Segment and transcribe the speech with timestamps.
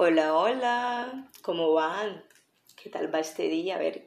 [0.00, 2.22] Hola, hola, ¿cómo van?
[2.80, 3.74] ¿Qué tal va este día?
[3.74, 4.06] A ver,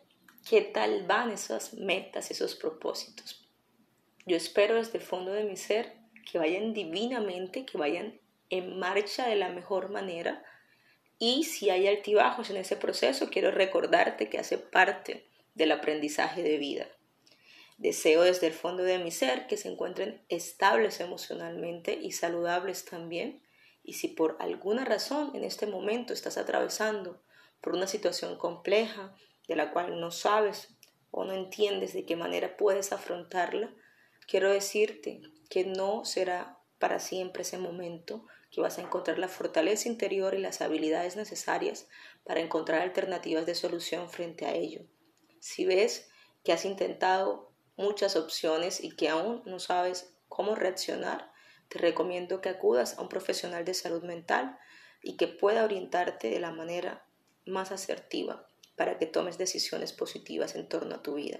[0.49, 3.45] ¿qué tal van esas metas, esos propósitos?
[4.25, 5.91] Yo espero desde el fondo de mi ser
[6.31, 10.45] que vayan divinamente, que vayan en marcha de la mejor manera.
[11.19, 16.57] Y si hay altibajos en ese proceso, quiero recordarte que hace parte del aprendizaje de
[16.57, 16.87] vida.
[17.77, 23.41] Deseo desde el fondo de mi ser que se encuentren estables emocionalmente y saludables también
[23.83, 27.21] y si por alguna razón en este momento estás atravesando
[27.61, 29.15] por una situación compleja
[29.47, 30.75] de la cual no sabes
[31.11, 33.73] o no entiendes de qué manera puedes afrontarla,
[34.27, 39.87] quiero decirte que no será para siempre ese momento, que vas a encontrar la fortaleza
[39.87, 41.87] interior y las habilidades necesarias
[42.23, 44.81] para encontrar alternativas de solución frente a ello.
[45.39, 46.09] Si ves
[46.43, 51.31] que has intentado muchas opciones y que aún no sabes cómo reaccionar,
[51.71, 54.59] te recomiendo que acudas a un profesional de salud mental
[55.01, 57.05] y que pueda orientarte de la manera
[57.45, 61.39] más asertiva para que tomes decisiones positivas en torno a tu vida.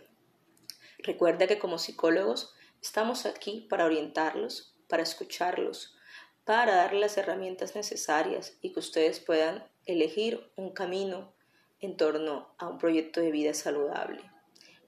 [1.00, 5.98] Recuerda que como psicólogos estamos aquí para orientarlos, para escucharlos,
[6.46, 11.34] para darles las herramientas necesarias y que ustedes puedan elegir un camino
[11.82, 14.31] en torno a un proyecto de vida saludable.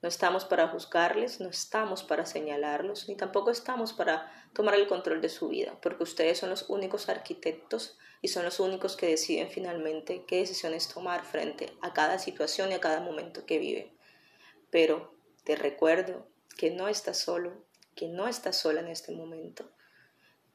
[0.04, 5.22] No estamos para juzgarles, no estamos para señalarlos, ni tampoco estamos para tomar el control
[5.22, 9.48] de su vida, porque ustedes son los únicos arquitectos y son los únicos que deciden
[9.48, 13.96] finalmente qué decisiones tomar frente a cada situación y a cada momento que viven.
[14.68, 16.26] Pero te recuerdo
[16.58, 17.64] que no estás solo,
[17.96, 19.70] que no estás sola en este momento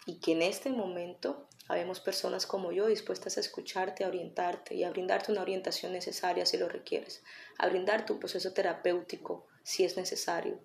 [0.09, 4.83] y que en este momento habemos personas como yo dispuestas a escucharte, a orientarte y
[4.83, 7.23] a brindarte una orientación necesaria si lo requieres,
[7.59, 10.59] a brindarte un proceso terapéutico si es necesario.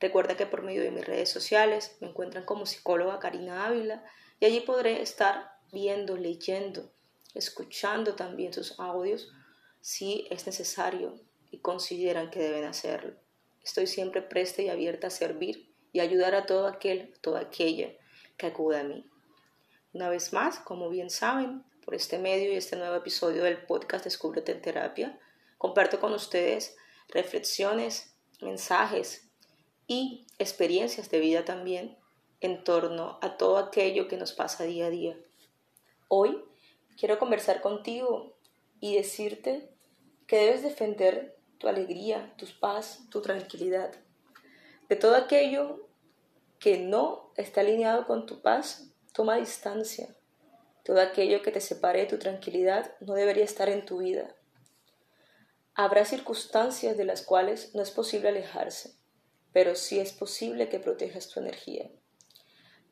[0.00, 4.02] Recuerda que por medio de mis redes sociales me encuentran como psicóloga Karina Ávila
[4.40, 6.90] y allí podré estar viendo, leyendo,
[7.34, 9.30] escuchando también sus audios
[9.80, 11.20] si es necesario
[11.52, 13.14] y consideran que deben hacerlo.
[13.62, 17.92] Estoy siempre presta y abierta a servir y ayudar a todo aquel, toda aquella
[18.40, 19.06] que acuda a mí.
[19.92, 24.04] Una vez más, como bien saben, por este medio y este nuevo episodio del podcast
[24.04, 25.20] Descúbrete en Terapia,
[25.58, 26.74] comparto con ustedes
[27.10, 29.28] reflexiones, mensajes
[29.86, 31.98] y experiencias de vida también
[32.40, 35.18] en torno a todo aquello que nos pasa día a día.
[36.08, 36.42] Hoy
[36.98, 38.38] quiero conversar contigo
[38.80, 39.68] y decirte
[40.26, 43.92] que debes defender tu alegría, tu paz, tu tranquilidad.
[44.88, 45.89] De todo aquello
[46.60, 50.14] que no está alineado con tu paz, Toma distancia.
[50.84, 54.36] Todo aquello que te separe de tu tranquilidad no debería estar en tu vida.
[55.74, 58.94] Habrá circunstancias de las cuales no es posible alejarse,
[59.52, 61.90] pero sí es posible que protejas tu energía.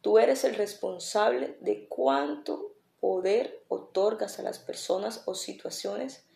[0.00, 6.27] Tú eres el responsable de cuánto poder otorgas a las personas o situaciones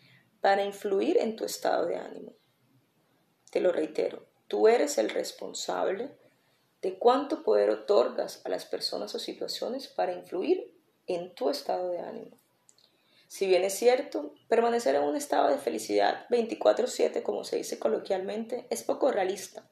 [0.41, 2.35] para influir en tu estado de ánimo.
[3.51, 6.17] Te lo reitero, tú eres el responsable
[6.83, 10.75] de cuánto poder otorgas a las personas o situaciones para influir
[11.07, 12.37] en tu estado de ánimo.
[13.29, 18.67] Si bien es cierto, permanecer en un estado de felicidad 24/7, como se dice coloquialmente,
[18.69, 19.67] es poco realista.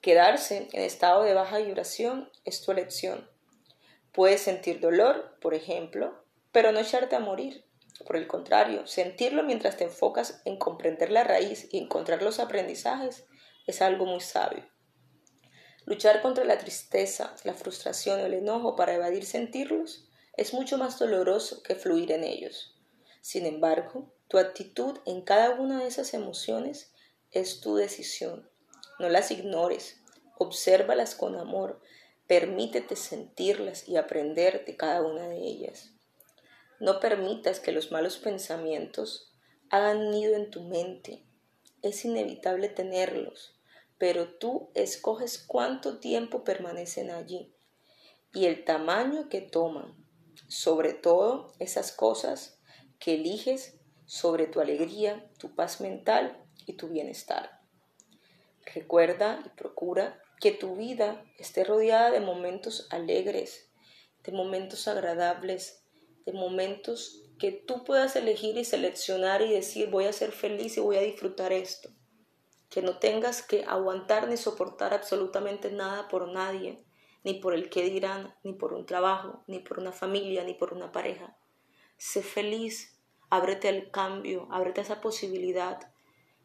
[0.00, 3.28] Quedarse en estado de baja vibración es tu elección.
[4.12, 7.64] Puedes sentir dolor, por ejemplo, pero no echarte a morir.
[8.06, 13.26] Por el contrario, sentirlo mientras te enfocas en comprender la raíz y encontrar los aprendizajes
[13.66, 14.71] es algo muy sabio.
[15.84, 20.98] Luchar contra la tristeza, la frustración o el enojo para evadir sentirlos es mucho más
[20.98, 22.74] doloroso que fluir en ellos.
[23.20, 26.92] Sin embargo, tu actitud en cada una de esas emociones
[27.32, 28.48] es tu decisión.
[28.98, 30.00] No las ignores,
[30.38, 31.80] obsérvalas con amor,
[32.26, 35.90] permítete sentirlas y aprender de cada una de ellas.
[36.80, 39.32] No permitas que los malos pensamientos
[39.70, 41.24] hagan nido en tu mente.
[41.82, 43.54] Es inevitable tenerlos,
[44.02, 47.54] pero tú escoges cuánto tiempo permanecen allí
[48.34, 49.94] y el tamaño que toman,
[50.48, 52.58] sobre todo esas cosas
[52.98, 57.60] que eliges sobre tu alegría, tu paz mental y tu bienestar.
[58.74, 63.70] Recuerda y procura que tu vida esté rodeada de momentos alegres,
[64.24, 65.84] de momentos agradables,
[66.26, 70.80] de momentos que tú puedas elegir y seleccionar y decir voy a ser feliz y
[70.80, 71.88] voy a disfrutar esto
[72.72, 76.82] que no tengas que aguantar ni soportar absolutamente nada por nadie,
[77.22, 80.72] ni por el que dirán, ni por un trabajo, ni por una familia, ni por
[80.72, 81.36] una pareja.
[81.98, 82.98] Sé feliz,
[83.28, 85.92] ábrete al cambio, ábrete a esa posibilidad.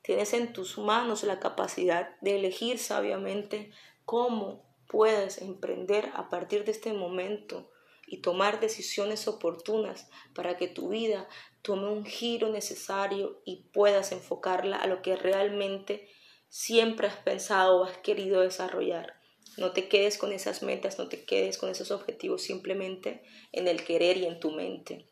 [0.01, 3.71] Tienes en tus manos la capacidad de elegir sabiamente
[4.03, 7.71] cómo puedes emprender a partir de este momento
[8.07, 11.27] y tomar decisiones oportunas para que tu vida
[11.61, 16.09] tome un giro necesario y puedas enfocarla a lo que realmente
[16.47, 19.19] siempre has pensado o has querido desarrollar.
[19.57, 23.83] No te quedes con esas metas, no te quedes con esos objetivos simplemente en el
[23.83, 25.09] querer y en tu mente.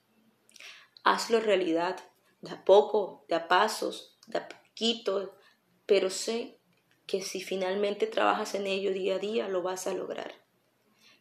[1.03, 1.97] Hazlo realidad,
[2.41, 5.35] de a poco, de a pasos, de a poquito,
[5.85, 6.59] pero sé
[7.05, 10.44] que si finalmente trabajas en ello día a día, lo vas a lograr.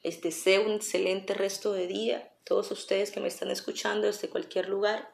[0.04, 4.68] Les deseo un excelente resto de día, todos ustedes que me están escuchando desde cualquier
[4.68, 5.12] lugar,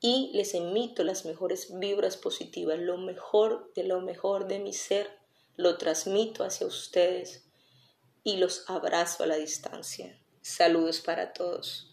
[0.00, 5.18] y les emito las mejores vibras positivas, lo mejor de lo mejor de mi ser,
[5.56, 7.44] lo transmito hacia ustedes
[8.24, 10.18] y los abrazo a la distancia.
[10.42, 11.89] Saludos para todos.